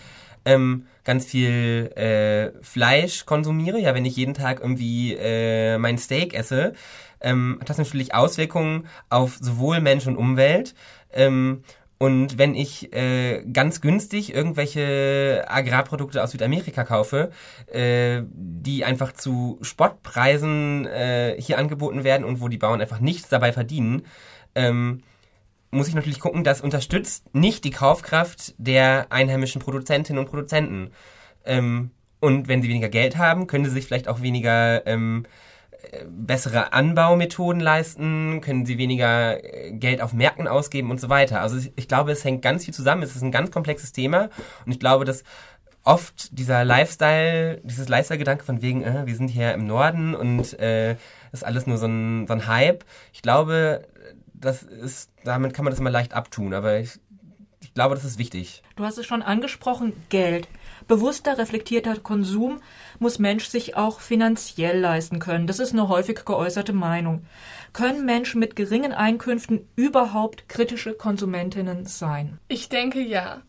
ähm, 0.45 0.87
ganz 1.05 1.25
viel 1.25 1.93
äh, 1.97 2.53
Fleisch 2.63 3.27
konsumiere, 3.27 3.79
ja, 3.79 3.95
wenn 3.95 4.05
ich 4.05 4.17
jeden 4.17 4.35
Tag 4.35 4.61
irgendwie 4.61 5.15
äh, 5.15 5.79
mein 5.79 5.99
Steak 5.99 6.35
esse, 6.35 6.75
ähm, 7.23 7.59
hat 7.61 7.71
das 7.71 7.79
natürlich 7.79 8.15
Auswirkungen 8.15 8.87
auf 9.09 9.39
sowohl 9.41 9.81
Mensch 9.81 10.07
und 10.07 10.17
Umwelt. 10.17 10.75
Ähm, 11.13 11.63
und 12.03 12.37
wenn 12.37 12.57
ich 12.57 12.93
äh, 12.93 13.45
ganz 13.45 13.81
günstig 13.81 14.35
irgendwelche 14.35 15.45
Agrarprodukte 15.47 16.21
aus 16.21 16.33
Südamerika 16.33 16.83
kaufe, 16.83 17.31
äh, 17.73 18.23
die 18.33 18.85
einfach 18.85 19.13
zu 19.13 19.61
Spottpreisen 19.63 20.87
äh, 20.87 21.37
hier 21.39 21.59
angeboten 21.59 22.03
werden 22.03 22.25
und 22.25 22.41
wo 22.41 22.49
die 22.49 22.59
Bauern 22.59 22.81
einfach 22.81 22.99
nichts 22.99 23.29
dabei 23.29 23.53
verdienen, 23.53 24.03
ähm, 24.57 25.05
muss 25.71 25.87
ich 25.87 25.95
natürlich 25.95 26.19
gucken, 26.19 26.43
das 26.43 26.61
unterstützt 26.61 27.33
nicht 27.37 27.63
die 27.63 27.71
Kaufkraft 27.71 28.55
der 28.59 29.07
einheimischen 29.11 29.63
Produzentinnen 29.63 30.19
und 30.19 30.29
Produzenten. 30.29 30.91
Ähm, 31.45 31.93
und 32.19 32.49
wenn 32.49 32.63
sie 32.63 32.69
weniger 32.69 32.89
Geld 32.89 33.17
haben, 33.17 33.47
können 33.47 33.65
sie 33.65 33.71
sich 33.71 33.87
vielleicht 33.87 34.09
auch 34.09 34.23
weniger 34.23 34.85
ähm, 34.89 35.25
äh, 35.25 35.52
bessere 36.09 36.73
Anbaumethoden 36.73 37.61
leisten, 37.61 38.41
können 38.41 38.67
sie 38.67 38.79
weniger 38.79 39.43
äh, 39.43 39.73
Geld 39.73 40.01
auf 40.01 40.13
Märkten 40.13 40.49
ausgeben 40.49 40.91
und 40.91 41.01
so 41.01 41.09
weiter. 41.09 41.41
Also 41.41 41.59
ich 41.77 41.89
glaube, 41.89 42.13
es 42.13 42.25
hängt 42.25 42.43
ganz 42.43 42.65
viel 42.65 42.75
zusammen. 42.75 43.03
Es 43.03 43.17
ist 43.17 43.23
ein 43.23 43.33
ganz 43.33 43.51
komplexes 43.51 43.93
Thema 43.93 44.29
und 44.65 44.73
ich 44.73 44.81
glaube, 44.81 45.05
dass 45.05 45.25
oft 45.85 46.39
dieser 46.39 46.65
Lifestyle, 46.65 47.61
dieses 47.65 47.89
Lifestyle-Gedanke 47.89 48.45
von 48.45 48.63
wegen, 48.63 48.83
äh, 48.83 49.03
wir 49.07 49.17
sind 49.17 49.29
hier 49.29 49.53
im 49.55 49.67
Norden 49.67 50.15
und 50.15 50.59
äh, 50.61 50.97
ist 51.33 51.45
alles 51.45 51.67
nur 51.67 51.79
so 51.79 51.87
ein, 51.87 52.27
so 52.27 52.35
ein 52.35 52.47
Hype. 52.47 52.85
Ich 53.13 53.23
glaube, 53.23 53.87
das 54.35 54.63
ist, 54.63 55.11
damit 55.25 55.55
kann 55.55 55.65
man 55.65 55.73
das 55.73 55.81
immer 55.81 55.91
leicht 55.91 56.15
abtun, 56.15 56.55
aber 56.55 56.79
ich, 56.79 57.01
ich 57.61 57.75
glaube, 57.75 57.95
das 57.95 58.05
ist 58.05 58.19
wichtig. 58.19 58.63
Du 58.77 58.85
hast 58.85 58.99
es 58.99 59.07
schon 59.07 59.23
angesprochen, 59.23 59.93
Geld. 60.09 60.49
Bewusster, 60.93 61.39
reflektierter 61.39 61.97
Konsum 61.97 62.61
muss 62.99 63.19
Mensch 63.19 63.47
sich 63.47 63.79
auch 63.79 64.01
finanziell 64.01 64.79
leisten 64.79 65.21
können. 65.21 65.47
Das 65.47 65.59
ist 65.59 65.73
eine 65.73 65.89
häufig 65.89 66.27
geäußerte 66.27 66.75
Meinung. 66.75 67.25
Können 67.73 68.05
Menschen 68.05 68.41
mit 68.41 68.57
geringen 68.57 68.93
Einkünften 68.93 69.67
überhaupt 69.75 70.51
kritische 70.51 70.93
Konsumentinnen 70.93 71.87
sein? 71.87 72.39
Ich 72.49 72.69
denke 72.69 73.01
ja. 73.01 73.41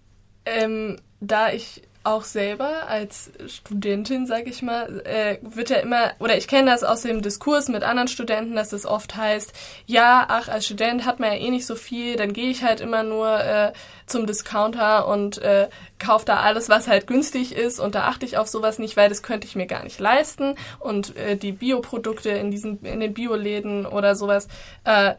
Ähm, 0.45 1.01
da 1.19 1.51
ich 1.51 1.81
auch 2.03 2.23
selber 2.23 2.87
als 2.87 3.31
Studentin, 3.47 4.25
sag 4.25 4.47
ich 4.47 4.61
mal, 4.61 5.01
äh, 5.05 5.37
wird 5.41 5.69
ja 5.69 5.77
immer, 5.77 6.11
oder 6.19 6.37
ich 6.37 6.47
kenne 6.47 6.69
das 6.69 6.83
aus 6.83 7.01
dem 7.01 7.21
Diskurs 7.21 7.69
mit 7.69 7.83
anderen 7.83 8.09
Studenten, 8.09 8.55
dass 8.55 8.73
es 8.73 8.85
oft 8.85 9.15
heißt, 9.15 9.53
ja, 9.85 10.25
ach, 10.27 10.49
als 10.49 10.65
Student 10.65 11.05
hat 11.05 11.19
man 11.19 11.31
ja 11.31 11.39
eh 11.39 11.49
nicht 11.49 11.65
so 11.65 11.75
viel, 11.75 12.17
dann 12.17 12.33
gehe 12.33 12.49
ich 12.49 12.63
halt 12.63 12.81
immer 12.81 13.03
nur 13.03 13.39
äh, 13.39 13.71
zum 14.05 14.25
Discounter 14.25 15.07
und 15.07 15.37
äh, 15.37 15.69
kaufe 15.97 16.25
da 16.25 16.41
alles, 16.41 16.67
was 16.67 16.89
halt 16.89 17.07
günstig 17.07 17.55
ist 17.55 17.79
und 17.79 17.95
da 17.95 18.07
achte 18.07 18.25
ich 18.25 18.37
auf 18.37 18.47
sowas 18.47 18.79
nicht, 18.79 18.97
weil 18.97 19.07
das 19.07 19.23
könnte 19.23 19.47
ich 19.47 19.55
mir 19.55 19.67
gar 19.67 19.83
nicht 19.83 19.99
leisten 19.99 20.55
und 20.79 21.15
äh, 21.15 21.37
die 21.37 21.53
Bioprodukte 21.53 22.31
in 22.31 22.51
diesen, 22.51 22.83
in 22.83 22.99
den 22.99 23.13
Bioläden 23.13 23.85
oder 23.85 24.15
sowas 24.15 24.49
äh, 24.83 25.13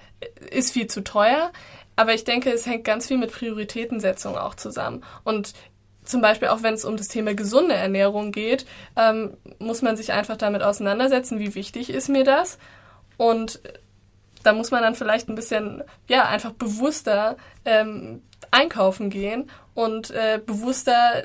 ist 0.51 0.73
viel 0.73 0.87
zu 0.87 1.03
teuer. 1.03 1.51
Aber 1.97 2.13
ich 2.13 2.25
denke, 2.25 2.51
es 2.51 2.67
hängt 2.67 2.85
ganz 2.85 3.07
viel 3.07 3.19
mit 3.19 3.31
Prioritätensetzung 3.31 4.37
auch 4.37 4.57
zusammen. 4.57 5.05
Und 5.23 5.53
zum 6.05 6.21
Beispiel 6.21 6.49
auch 6.49 6.63
wenn 6.63 6.75
es 6.75 6.85
um 6.85 6.97
das 6.97 7.09
Thema 7.09 7.35
gesunde 7.35 7.75
Ernährung 7.75 8.33
geht, 8.33 8.67
ähm, 8.97 9.37
muss 9.59 9.83
man 9.83 9.97
sich 9.97 10.13
einfach 10.13 10.37
damit 10.37 10.63
auseinandersetzen, 10.63 11.39
wie 11.39 11.55
wichtig 11.55 11.91
ist 11.91 12.09
mir 12.09 12.25
das. 12.25 12.59
Und 13.17 13.61
da 14.43 14.53
muss 14.53 14.71
man 14.71 14.83
dann 14.83 14.95
vielleicht 14.95 15.29
ein 15.29 15.35
bisschen, 15.35 15.83
ja, 16.09 16.29
einfach 16.29 16.53
bewusster 16.53 17.37
ähm, 17.65 18.23
einkaufen 18.51 19.11
gehen 19.11 19.51
und 19.75 20.11
äh, 20.11 20.41
bewusster 20.45 21.25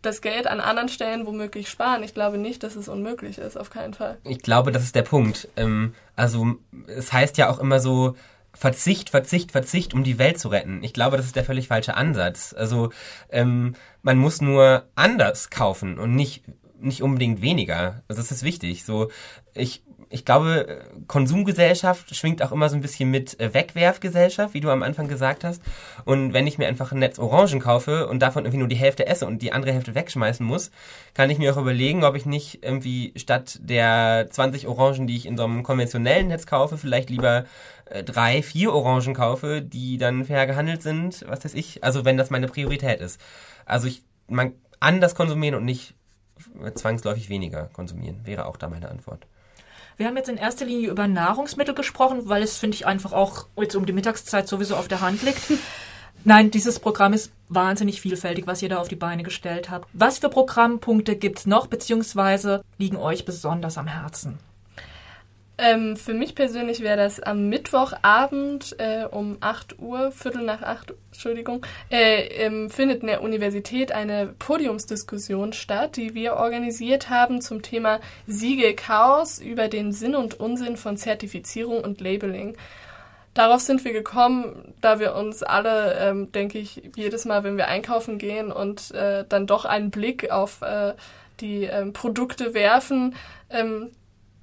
das 0.00 0.20
Geld 0.20 0.48
an 0.48 0.60
anderen 0.60 0.88
Stellen 0.88 1.26
womöglich 1.26 1.68
sparen. 1.68 2.02
Ich 2.02 2.12
glaube 2.12 2.38
nicht, 2.38 2.64
dass 2.64 2.74
es 2.74 2.88
unmöglich 2.88 3.38
ist, 3.38 3.56
auf 3.56 3.70
keinen 3.70 3.94
Fall. 3.94 4.18
Ich 4.24 4.40
glaube, 4.40 4.72
das 4.72 4.82
ist 4.82 4.96
der 4.96 5.02
Punkt. 5.02 5.48
Ähm, 5.56 5.94
also 6.16 6.56
es 6.88 7.12
heißt 7.12 7.38
ja 7.38 7.48
auch 7.48 7.60
immer 7.60 7.78
so, 7.78 8.16
Verzicht, 8.54 9.10
Verzicht, 9.10 9.52
Verzicht, 9.52 9.94
um 9.94 10.04
die 10.04 10.18
Welt 10.18 10.38
zu 10.38 10.48
retten. 10.48 10.82
Ich 10.82 10.92
glaube, 10.92 11.16
das 11.16 11.26
ist 11.26 11.36
der 11.36 11.44
völlig 11.44 11.68
falsche 11.68 11.96
Ansatz. 11.96 12.54
Also 12.56 12.90
ähm, 13.30 13.74
man 14.02 14.18
muss 14.18 14.40
nur 14.40 14.84
anders 14.94 15.50
kaufen 15.50 15.98
und 15.98 16.14
nicht 16.14 16.42
nicht 16.78 17.02
unbedingt 17.02 17.42
weniger. 17.42 18.02
Also 18.08 18.20
das 18.20 18.32
ist 18.32 18.42
wichtig. 18.42 18.84
So 18.84 19.08
ich 19.54 19.82
ich 20.12 20.26
glaube, 20.26 20.82
Konsumgesellschaft 21.08 22.14
schwingt 22.14 22.42
auch 22.42 22.52
immer 22.52 22.68
so 22.68 22.76
ein 22.76 22.82
bisschen 22.82 23.10
mit 23.10 23.40
äh, 23.40 23.54
Wegwerfgesellschaft, 23.54 24.52
wie 24.52 24.60
du 24.60 24.68
am 24.68 24.82
Anfang 24.82 25.08
gesagt 25.08 25.42
hast. 25.42 25.62
Und 26.04 26.34
wenn 26.34 26.46
ich 26.46 26.58
mir 26.58 26.68
einfach 26.68 26.92
ein 26.92 26.98
Netz 26.98 27.18
Orangen 27.18 27.60
kaufe 27.60 28.06
und 28.06 28.20
davon 28.20 28.44
irgendwie 28.44 28.58
nur 28.58 28.68
die 28.68 28.76
Hälfte 28.76 29.06
esse 29.06 29.26
und 29.26 29.40
die 29.40 29.52
andere 29.52 29.72
Hälfte 29.72 29.94
wegschmeißen 29.94 30.44
muss, 30.44 30.70
kann 31.14 31.30
ich 31.30 31.38
mir 31.38 31.52
auch 31.52 31.60
überlegen, 31.60 32.04
ob 32.04 32.14
ich 32.14 32.26
nicht 32.26 32.62
irgendwie 32.62 33.14
statt 33.16 33.58
der 33.62 34.28
20 34.30 34.68
Orangen, 34.68 35.06
die 35.06 35.16
ich 35.16 35.24
in 35.24 35.38
so 35.38 35.44
einem 35.44 35.62
konventionellen 35.62 36.28
Netz 36.28 36.46
kaufe, 36.46 36.76
vielleicht 36.76 37.08
lieber 37.08 37.46
drei, 38.04 38.42
vier 38.42 38.72
Orangen 38.72 39.14
kaufe, 39.14 39.62
die 39.62 39.98
dann 39.98 40.24
fair 40.24 40.46
gehandelt 40.46 40.82
sind, 40.82 41.24
was 41.28 41.44
weiß 41.44 41.54
ich. 41.54 41.84
Also 41.84 42.04
wenn 42.04 42.16
das 42.16 42.30
meine 42.30 42.48
Priorität 42.48 43.00
ist. 43.00 43.20
Also 43.66 43.86
ich, 43.86 44.02
man 44.28 44.52
anders 44.80 45.14
konsumieren 45.14 45.54
und 45.54 45.64
nicht 45.64 45.94
zwangsläufig 46.74 47.28
weniger 47.28 47.68
konsumieren, 47.72 48.20
wäre 48.24 48.46
auch 48.46 48.56
da 48.56 48.68
meine 48.68 48.88
Antwort. 48.88 49.26
Wir 49.96 50.06
haben 50.06 50.16
jetzt 50.16 50.28
in 50.28 50.38
erster 50.38 50.64
Linie 50.64 50.90
über 50.90 51.06
Nahrungsmittel 51.06 51.74
gesprochen, 51.74 52.22
weil 52.24 52.42
es, 52.42 52.56
finde 52.56 52.76
ich, 52.76 52.86
einfach 52.86 53.12
auch 53.12 53.46
jetzt 53.58 53.76
um 53.76 53.86
die 53.86 53.92
Mittagszeit 53.92 54.48
sowieso 54.48 54.76
auf 54.76 54.88
der 54.88 55.00
Hand 55.00 55.22
liegt. 55.22 55.42
Nein, 56.24 56.50
dieses 56.50 56.78
Programm 56.78 57.12
ist 57.12 57.32
wahnsinnig 57.48 58.00
vielfältig, 58.00 58.46
was 58.46 58.62
ihr 58.62 58.68
da 58.68 58.78
auf 58.78 58.88
die 58.88 58.96
Beine 58.96 59.22
gestellt 59.22 59.70
habt. 59.70 59.88
Was 59.92 60.18
für 60.18 60.28
Programmpunkte 60.28 61.16
gibt 61.16 61.40
es 61.40 61.46
noch, 61.46 61.66
beziehungsweise 61.66 62.62
liegen 62.78 62.96
euch 62.96 63.24
besonders 63.24 63.76
am 63.76 63.88
Herzen? 63.88 64.38
Ähm, 65.64 65.96
für 65.96 66.12
mich 66.12 66.34
persönlich 66.34 66.80
wäre 66.80 66.96
das 66.96 67.20
am 67.20 67.48
Mittwochabend 67.48 68.74
äh, 68.80 69.04
um 69.08 69.36
8 69.40 69.78
Uhr, 69.78 70.10
Viertel 70.10 70.42
nach 70.42 70.62
8, 70.62 70.92
Entschuldigung, 71.12 71.64
äh, 71.88 72.22
ähm, 72.44 72.68
findet 72.68 73.02
in 73.02 73.06
der 73.06 73.22
Universität 73.22 73.92
eine 73.92 74.34
Podiumsdiskussion 74.40 75.52
statt, 75.52 75.96
die 75.96 76.14
wir 76.14 76.34
organisiert 76.34 77.10
haben 77.10 77.40
zum 77.40 77.62
Thema 77.62 78.00
Siegel 78.26 78.74
Chaos 78.74 79.38
über 79.38 79.68
den 79.68 79.92
Sinn 79.92 80.16
und 80.16 80.40
Unsinn 80.40 80.76
von 80.76 80.96
Zertifizierung 80.96 81.84
und 81.84 82.00
Labeling. 82.00 82.56
Darauf 83.32 83.60
sind 83.60 83.84
wir 83.84 83.92
gekommen, 83.92 84.74
da 84.80 84.98
wir 84.98 85.14
uns 85.14 85.44
alle, 85.44 85.96
ähm, 86.00 86.32
denke 86.32 86.58
ich, 86.58 86.90
jedes 86.96 87.24
Mal, 87.24 87.44
wenn 87.44 87.56
wir 87.56 87.68
einkaufen 87.68 88.18
gehen 88.18 88.50
und 88.50 88.90
äh, 88.90 89.24
dann 89.28 89.46
doch 89.46 89.64
einen 89.64 89.92
Blick 89.92 90.28
auf 90.32 90.60
äh, 90.62 90.94
die 91.38 91.64
ähm, 91.64 91.92
Produkte 91.92 92.52
werfen, 92.52 93.14
ähm, 93.48 93.90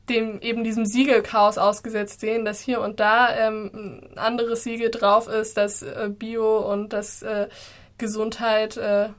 dem 0.09 0.41
eben 0.41 0.63
diesem 0.63 0.85
Siegelchaos 0.85 1.57
ausgesetzt 1.57 2.19
sehen, 2.19 2.45
dass 2.45 2.59
hier 2.59 2.81
und 2.81 2.99
da 2.99 3.35
ähm, 3.35 3.71
ein 4.13 4.17
anderes 4.17 4.63
Siegel 4.63 4.89
drauf 4.89 5.27
ist, 5.27 5.57
dass 5.57 5.81
äh, 5.81 6.09
Bio 6.09 6.59
und 6.59 6.91
das 6.93 7.21
äh, 7.21 7.47
Gesundheit, 7.97 8.77
äh, 8.77 9.09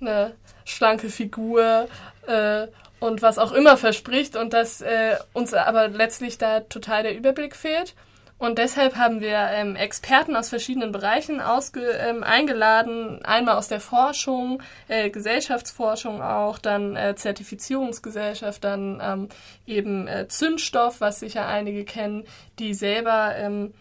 eine 0.00 0.34
schlanke 0.64 1.08
Figur 1.08 1.88
äh, 2.26 2.66
und 3.00 3.22
was 3.22 3.38
auch 3.38 3.52
immer 3.52 3.76
verspricht 3.76 4.36
und 4.36 4.52
dass 4.52 4.80
äh, 4.80 5.16
uns 5.32 5.54
aber 5.54 5.88
letztlich 5.88 6.38
da 6.38 6.60
total 6.60 7.02
der 7.02 7.16
Überblick 7.16 7.56
fehlt. 7.56 7.94
Und 8.38 8.58
deshalb 8.58 8.96
haben 8.96 9.20
wir 9.20 9.48
ähm, 9.52 9.76
Experten 9.76 10.36
aus 10.36 10.50
verschiedenen 10.50 10.92
Bereichen 10.92 11.40
ausge, 11.40 11.80
ähm, 11.80 12.22
eingeladen, 12.22 13.24
einmal 13.24 13.56
aus 13.56 13.68
der 13.68 13.80
Forschung, 13.80 14.62
äh, 14.88 15.08
Gesellschaftsforschung 15.08 16.20
auch, 16.20 16.58
dann 16.58 16.96
äh, 16.96 17.14
Zertifizierungsgesellschaft, 17.16 18.62
dann 18.62 19.00
ähm, 19.02 19.28
eben 19.66 20.06
äh, 20.06 20.28
Zündstoff, 20.28 21.00
was 21.00 21.20
sicher 21.20 21.46
einige 21.46 21.84
kennen, 21.84 22.24
die 22.58 22.74
selber 22.74 23.34
ähm, 23.36 23.72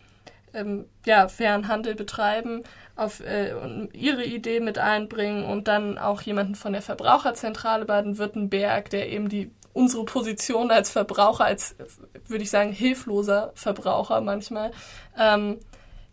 ähm, 0.54 0.86
ja, 1.06 1.28
fairen 1.28 1.68
Handel 1.68 1.96
betreiben, 1.96 2.64
auf 2.96 3.20
äh, 3.20 3.54
ihre 3.92 4.24
Idee 4.24 4.62
mit 4.62 4.78
einbringen 4.78 5.44
und 5.44 5.68
dann 5.68 5.98
auch 5.98 6.22
jemanden 6.22 6.56
von 6.56 6.72
der 6.72 6.82
Verbraucherzentrale 6.82 7.84
Baden-Württemberg, 7.84 8.90
der 8.90 9.10
eben 9.10 9.28
die 9.28 9.52
unsere 9.74 10.06
Position 10.06 10.72
als 10.72 10.90
Verbraucher, 10.90 11.44
als, 11.44 11.76
würde 12.28 12.44
ich 12.44 12.50
sagen, 12.50 12.72
hilfloser 12.72 13.52
Verbraucher 13.56 14.22
manchmal, 14.22 14.72
ähm, 15.18 15.58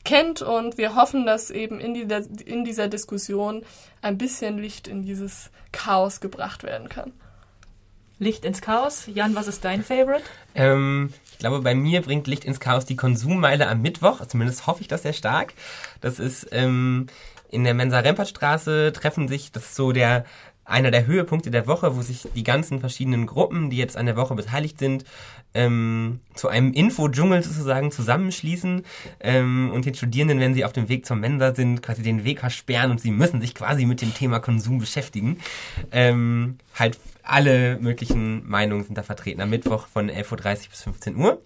kennt. 0.04 0.42
Und 0.42 0.78
wir 0.78 0.94
hoffen, 0.94 1.26
dass 1.26 1.50
eben 1.50 1.80
in 1.80 1.94
dieser, 1.94 2.22
in 2.44 2.64
dieser 2.64 2.88
Diskussion 2.88 3.64
ein 4.00 4.18
bisschen 4.18 4.58
Licht 4.58 4.88
in 4.88 5.02
dieses 5.02 5.50
Chaos 5.72 6.20
gebracht 6.20 6.62
werden 6.62 6.88
kann. 6.88 7.12
Licht 8.18 8.44
ins 8.44 8.60
Chaos. 8.60 9.08
Jan, 9.12 9.34
was 9.34 9.48
ist 9.48 9.64
dein 9.64 9.82
Favorite? 9.82 10.22
Ähm, 10.54 11.12
ich 11.32 11.38
glaube, 11.38 11.60
bei 11.60 11.74
mir 11.74 12.02
bringt 12.02 12.28
Licht 12.28 12.44
ins 12.44 12.60
Chaos 12.60 12.84
die 12.84 12.94
Konsummeile 12.94 13.66
am 13.66 13.82
Mittwoch. 13.82 14.24
Zumindest 14.26 14.66
hoffe 14.66 14.80
ich 14.82 14.88
das 14.88 15.02
sehr 15.02 15.12
stark. 15.12 15.54
Das 16.00 16.20
ist 16.20 16.48
ähm, 16.52 17.08
in 17.50 17.64
der 17.64 17.74
Mensa-Rempertstraße 17.74 18.92
treffen 18.92 19.28
sich, 19.28 19.52
das 19.52 19.64
ist 19.64 19.74
so 19.74 19.92
der 19.92 20.24
einer 20.64 20.90
der 20.90 21.06
Höhepunkte 21.06 21.50
der 21.50 21.66
Woche, 21.66 21.96
wo 21.96 22.02
sich 22.02 22.28
die 22.34 22.44
ganzen 22.44 22.80
verschiedenen 22.80 23.26
Gruppen, 23.26 23.70
die 23.70 23.76
jetzt 23.76 23.96
an 23.96 24.06
der 24.06 24.16
Woche 24.16 24.34
beteiligt 24.34 24.78
sind, 24.78 25.04
ähm, 25.54 26.20
zu 26.34 26.48
einem 26.48 26.72
Info-Dschungel 26.72 27.42
sozusagen 27.42 27.90
zusammenschließen 27.90 28.84
ähm, 29.20 29.70
und 29.72 29.84
den 29.84 29.94
Studierenden, 29.94 30.40
wenn 30.40 30.54
sie 30.54 30.64
auf 30.64 30.72
dem 30.72 30.88
Weg 30.88 31.04
zur 31.04 31.16
Mensa 31.16 31.54
sind, 31.54 31.82
quasi 31.82 32.02
den 32.02 32.24
Weg 32.24 32.40
versperren 32.40 32.90
und 32.90 33.00
sie 33.00 33.10
müssen 33.10 33.40
sich 33.40 33.54
quasi 33.54 33.84
mit 33.84 34.00
dem 34.00 34.14
Thema 34.14 34.38
Konsum 34.38 34.78
beschäftigen. 34.78 35.38
Ähm, 35.90 36.58
halt 36.78 36.98
alle 37.22 37.78
möglichen 37.80 38.48
Meinungen 38.48 38.84
sind 38.84 38.96
da 38.96 39.02
vertreten 39.02 39.40
am 39.40 39.50
Mittwoch 39.50 39.86
von 39.86 40.10
11.30 40.10 40.30
Uhr 40.30 40.70
bis 40.70 40.82
15 40.82 41.16
Uhr. 41.16 41.42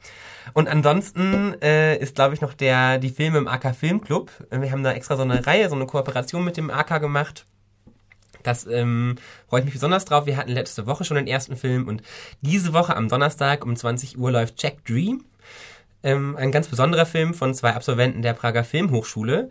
Und 0.53 0.69
ansonsten 0.69 1.61
äh, 1.61 1.99
ist, 1.99 2.15
glaube 2.15 2.35
ich, 2.35 2.41
noch 2.41 2.55
der 2.55 2.99
die 2.99 3.11
Filme 3.11 3.39
im 3.39 3.49
AK 3.49 3.75
Filmclub. 3.75 4.31
Wir 4.51 4.71
haben 4.71 4.85
da 4.85 4.93
extra 4.93 5.17
so 5.17 5.23
eine 5.23 5.47
Reihe, 5.47 5.69
so 5.69 5.75
eine 5.75 5.87
Kooperation 5.87 6.45
mit 6.45 6.57
dem 6.57 6.71
AK 6.71 7.01
gemacht 7.01 7.45
Das 8.43 8.67
ähm, 8.67 9.17
freue 9.49 9.61
ich 9.61 9.65
mich 9.65 9.75
besonders 9.75 10.05
drauf. 10.05 10.27
Wir 10.27 10.37
hatten 10.37 10.53
letzte 10.53 10.87
Woche 10.87 11.05
schon 11.05 11.17
den 11.17 11.27
ersten 11.27 11.57
Film 11.57 11.89
und 11.89 12.03
diese 12.41 12.73
Woche 12.73 12.97
am 12.97 13.09
Donnerstag 13.09 13.65
um 13.65 13.77
20 13.77 14.19
Uhr 14.19 14.31
läuft 14.31 14.63
Jack 14.63 14.85
Dream. 14.85 15.25
Ähm, 16.03 16.37
ein 16.37 16.53
ganz 16.53 16.69
besonderer 16.69 17.07
Film 17.07 17.35
von 17.35 17.55
zwei 17.55 17.75
Absolventen 17.75 18.23
der 18.23 18.35
Prager 18.35 18.65
Filmhochschule, 18.65 19.51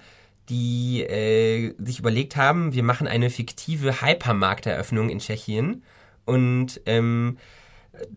die 0.49 1.01
äh, 1.03 1.73
sich 1.77 1.99
überlegt 1.99 2.35
haben, 2.35 2.73
wir 2.73 2.83
machen 2.83 3.07
eine 3.07 3.29
fiktive 3.29 4.01
Hypermarkteröffnung 4.01 5.09
in 5.09 5.19
Tschechien 5.19 5.83
und 6.25 6.81
ähm, 6.85 7.37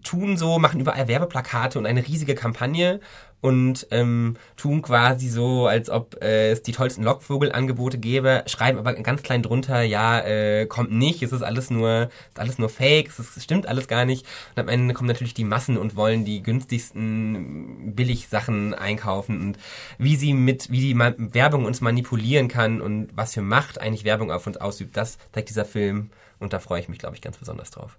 tun 0.02 0.36
so, 0.36 0.58
machen 0.58 0.80
überall 0.80 1.08
Werbeplakate 1.08 1.78
und 1.78 1.86
eine 1.86 2.06
riesige 2.06 2.34
Kampagne 2.34 3.00
und 3.40 3.86
ähm, 3.92 4.36
tun 4.56 4.82
quasi 4.82 5.28
so, 5.28 5.66
als 5.66 5.90
ob 5.90 6.20
äh, 6.22 6.50
es 6.50 6.62
die 6.62 6.72
tollsten 6.72 7.04
Lockvogelangebote 7.04 7.98
gäbe, 7.98 8.42
schreiben 8.46 8.78
aber 8.78 8.94
ganz 8.94 9.22
klein 9.22 9.42
drunter, 9.42 9.82
ja, 9.82 10.20
äh, 10.20 10.66
kommt 10.66 10.90
nicht, 10.90 11.22
es 11.22 11.32
ist 11.32 11.42
alles 11.42 11.70
nur, 11.70 12.10
ist 12.28 12.40
alles 12.40 12.58
nur 12.58 12.68
Fake, 12.68 13.08
es, 13.08 13.18
ist, 13.18 13.42
stimmt 13.42 13.68
alles 13.68 13.86
gar 13.86 14.04
nicht. 14.04 14.26
Und 14.56 14.62
am 14.62 14.68
Ende 14.68 14.92
kommen 14.94 15.08
natürlich 15.08 15.34
die 15.34 15.44
Massen 15.44 15.78
und 15.78 15.94
wollen 15.94 16.24
die 16.24 16.42
günstigsten 16.42 17.94
Billigsachen 17.94 18.74
einkaufen 18.74 19.40
und 19.40 19.58
wie 19.98 20.16
sie 20.16 20.32
mit, 20.34 20.70
wie 20.70 20.80
die 20.80 20.98
Werbung 20.98 21.64
uns 21.64 21.80
manipulieren 21.80 22.48
kann 22.48 22.80
und 22.80 23.08
was 23.14 23.34
für 23.34 23.42
Macht 23.42 23.80
eigentlich 23.80 24.04
Werbung 24.04 24.32
auf 24.32 24.46
uns 24.46 24.56
ausübt, 24.56 24.96
das 24.96 25.18
zeigt 25.32 25.48
dieser 25.48 25.64
Film 25.64 26.10
und 26.40 26.52
da 26.52 26.58
freue 26.58 26.80
ich 26.80 26.88
mich, 26.88 26.98
glaube 26.98 27.14
ich, 27.14 27.22
ganz 27.22 27.36
besonders 27.36 27.70
drauf. 27.70 27.96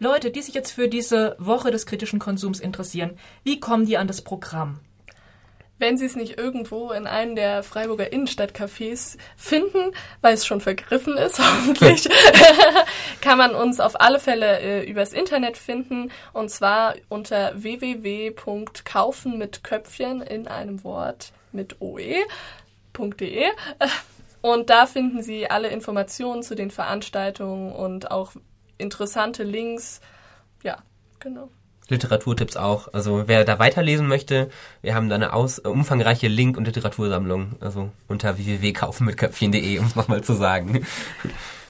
Leute, 0.00 0.30
die 0.30 0.42
sich 0.42 0.54
jetzt 0.54 0.70
für 0.70 0.88
diese 0.88 1.34
Woche 1.38 1.70
des 1.70 1.84
kritischen 1.84 2.20
Konsums 2.20 2.60
interessieren, 2.60 3.18
wie 3.42 3.58
kommen 3.58 3.86
die 3.86 3.98
an 3.98 4.06
das 4.06 4.22
Programm? 4.22 4.80
Wenn 5.80 5.96
Sie 5.96 6.06
es 6.06 6.16
nicht 6.16 6.38
irgendwo 6.38 6.90
in 6.90 7.06
einem 7.06 7.36
der 7.36 7.62
Freiburger 7.62 8.12
Innenstadtcafés 8.12 9.16
finden, 9.36 9.92
weil 10.20 10.34
es 10.34 10.44
schon 10.44 10.60
vergriffen 10.60 11.16
ist, 11.16 11.38
hoffentlich, 11.38 12.08
kann 13.20 13.38
man 13.38 13.54
uns 13.54 13.78
auf 13.80 14.00
alle 14.00 14.18
Fälle 14.18 14.60
äh, 14.60 14.90
übers 14.90 15.12
Internet 15.12 15.56
finden 15.56 16.10
und 16.32 16.50
zwar 16.50 16.94
unter 17.08 17.52
www.kaufen 17.60 19.38
mit 19.38 19.62
Köpfchen 19.64 20.20
in 20.20 20.48
einem 20.48 20.82
Wort 20.84 21.32
mit 21.52 21.80
oe.de. 21.80 23.44
Und 24.40 24.70
da 24.70 24.86
finden 24.86 25.22
Sie 25.22 25.50
alle 25.50 25.68
Informationen 25.68 26.42
zu 26.42 26.54
den 26.54 26.70
Veranstaltungen 26.70 27.72
und 27.72 28.10
auch 28.10 28.32
interessante 28.78 29.42
Links. 29.42 30.00
Ja, 30.62 30.78
genau. 31.20 31.50
Literaturtipps 31.88 32.56
auch. 32.56 32.92
Also 32.92 33.24
wer 33.26 33.44
da 33.44 33.58
weiterlesen 33.58 34.06
möchte, 34.06 34.50
wir 34.82 34.94
haben 34.94 35.08
da 35.08 35.14
eine 35.14 35.32
aus, 35.32 35.58
äh, 35.58 35.68
umfangreiche 35.68 36.28
Link- 36.28 36.56
und 36.56 36.66
Literatursammlung. 36.66 37.56
Also 37.60 37.90
unter 38.08 38.36
www.kaufenmitköpfchen.de, 38.36 39.78
um 39.78 39.86
es 39.86 39.96
nochmal 39.96 40.22
zu 40.22 40.34
sagen. 40.34 40.86